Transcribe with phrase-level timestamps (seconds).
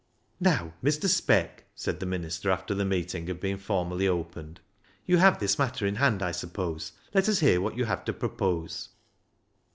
[0.51, 1.07] "Now, Mr.
[1.07, 4.59] Speck," said the minister, after the meeting had been formally opened,"
[5.05, 7.77] you have 352 BECKSIDE LIGHTS this matter in hand, I suppose; let us hear what
[7.77, 8.89] you have to propose."